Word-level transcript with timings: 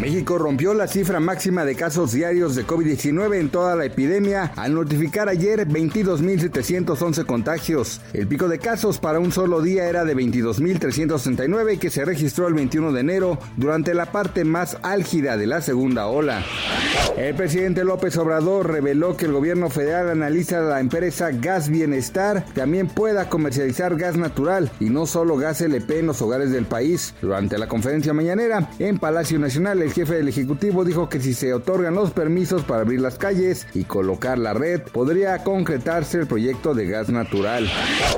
México 0.00 0.36
rompió 0.36 0.74
la 0.74 0.88
cifra 0.88 1.20
máxima 1.20 1.64
de 1.64 1.74
casos 1.74 2.12
diarios 2.12 2.54
de 2.54 2.66
COVID-19 2.66 3.40
en 3.40 3.48
toda 3.48 3.74
la 3.76 3.86
epidemia 3.86 4.52
al 4.56 4.74
notificar 4.74 5.30
ayer 5.30 5.66
22.711 5.66 7.24
contagios. 7.24 8.02
El 8.12 8.28
pico 8.28 8.46
de 8.46 8.58
casos 8.58 8.98
para 8.98 9.20
un 9.20 9.32
solo 9.32 9.62
día 9.62 9.88
era 9.88 10.04
de 10.04 10.14
22.369 10.14 11.78
que 11.78 11.88
se 11.88 12.04
registró 12.04 12.46
el 12.46 12.54
21 12.54 12.92
de 12.92 13.00
enero 13.00 13.38
durante 13.56 13.94
la 13.94 14.12
parte 14.12 14.44
más 14.44 14.76
álgida 14.82 15.38
de 15.38 15.46
la 15.46 15.62
segunda 15.62 16.06
ola. 16.08 16.44
El 17.16 17.34
presidente 17.34 17.82
López 17.82 18.18
Obrador 18.18 18.70
reveló 18.70 19.16
que 19.16 19.24
el 19.24 19.32
gobierno 19.32 19.70
federal 19.70 20.10
analiza 20.10 20.60
la 20.60 20.80
empresa 20.80 21.30
Gas 21.30 21.70
Bienestar 21.70 22.44
también 22.54 22.88
pueda 22.88 23.30
comercializar 23.30 23.96
gas 23.96 24.18
natural 24.18 24.70
y 24.78 24.90
no 24.90 25.06
solo 25.06 25.38
gas 25.38 25.62
LP 25.62 26.00
en 26.00 26.06
los 26.08 26.20
hogares 26.20 26.50
del 26.50 26.66
país. 26.66 27.14
Durante 27.22 27.56
la 27.56 27.68
conferencia 27.68 28.12
mañanera 28.12 28.68
en 28.78 28.98
Palacio 28.98 29.38
Nacional, 29.38 29.85
el 29.86 29.92
jefe 29.92 30.14
del 30.14 30.26
Ejecutivo 30.26 30.84
dijo 30.84 31.08
que 31.08 31.20
si 31.20 31.32
se 31.32 31.54
otorgan 31.54 31.94
los 31.94 32.10
permisos 32.10 32.64
para 32.64 32.80
abrir 32.80 33.00
las 33.00 33.18
calles 33.18 33.68
y 33.72 33.84
colocar 33.84 34.36
la 34.36 34.52
red, 34.52 34.82
podría 34.82 35.44
concretarse 35.44 36.18
el 36.18 36.26
proyecto 36.26 36.74
de 36.74 36.86
gas 36.86 37.08
natural. 37.08 37.70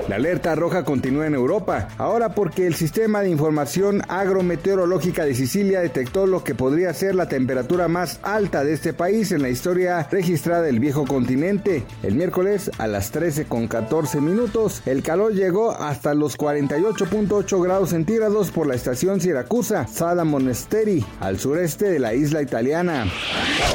La 0.08 0.16
alerta 0.16 0.54
roja 0.54 0.84
continúa 0.84 1.26
en 1.26 1.34
Europa, 1.34 1.88
ahora 1.98 2.30
porque 2.30 2.66
el 2.66 2.74
sistema 2.74 3.20
de 3.20 3.28
información 3.28 4.00
agrometeorológica 4.08 5.26
de 5.26 5.34
Sicilia 5.34 5.80
detectó 5.80 6.26
lo 6.26 6.42
que 6.42 6.54
podría 6.54 6.94
ser 6.94 7.14
la 7.14 7.28
temperatura 7.28 7.86
más 7.86 8.18
alta 8.22 8.64
de 8.64 8.72
este 8.72 8.94
país 8.94 9.30
en 9.32 9.42
la 9.42 9.50
historia 9.50 10.08
registrada 10.10 10.62
del 10.62 10.80
viejo 10.80 11.04
continente. 11.04 11.84
El 12.02 12.14
miércoles 12.14 12.70
a 12.78 12.86
las 12.86 13.10
13 13.10 13.44
con 13.44 13.68
14 13.68 14.22
minutos, 14.22 14.80
el 14.86 15.02
calor 15.02 15.34
llegó 15.34 15.72
hasta 15.72 16.14
los 16.14 16.38
48.8 16.38 17.62
grados 17.62 17.90
centígrados 17.90 18.50
por 18.50 18.66
la 18.66 18.74
estación 18.74 19.20
Siracusa, 19.20 19.86
Sada 19.86 20.24
Monasteri, 20.24 21.04
al 21.20 21.38
sur 21.38 21.57
este 21.58 21.86
de 21.86 21.98
la 21.98 22.14
isla 22.14 22.42
italiana. 22.42 23.06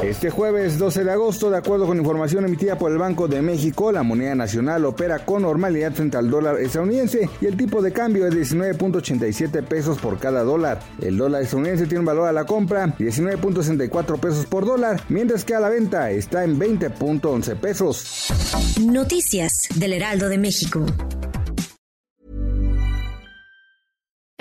Este 0.03 0.29
jueves 0.29 0.77
12 0.77 1.03
de 1.03 1.11
agosto, 1.11 1.49
de 1.49 1.57
acuerdo 1.57 1.85
con 1.85 1.97
información 1.97 2.45
emitida 2.45 2.77
por 2.77 2.91
el 2.91 2.97
Banco 2.97 3.27
de 3.27 3.41
México, 3.41 3.91
la 3.91 4.03
moneda 4.03 4.35
nacional 4.35 4.85
opera 4.85 5.25
con 5.25 5.43
normalidad 5.43 5.93
frente 5.93 6.17
al 6.17 6.29
dólar 6.29 6.59
estadounidense 6.59 7.29
y 7.41 7.45
el 7.45 7.57
tipo 7.57 7.81
de 7.81 7.91
cambio 7.91 8.27
es 8.27 8.33
19.87 8.33 9.63
pesos 9.63 9.97
por 9.99 10.19
cada 10.19 10.43
dólar. 10.43 10.79
El 11.01 11.17
dólar 11.17 11.43
estadounidense 11.43 11.85
tiene 11.85 11.99
un 11.99 12.05
valor 12.05 12.27
a 12.27 12.33
la 12.33 12.45
compra 12.45 12.95
19.64 12.97 14.19
pesos 14.19 14.45
por 14.45 14.65
dólar, 14.65 15.01
mientras 15.09 15.45
que 15.45 15.55
a 15.55 15.59
la 15.59 15.69
venta 15.69 16.11
está 16.11 16.43
en 16.43 16.59
20.11 16.59 17.55
pesos. 17.57 18.27
Noticias 18.81 19.67
del 19.75 19.93
Heraldo 19.93 20.29
de 20.29 20.37
México. 20.37 20.85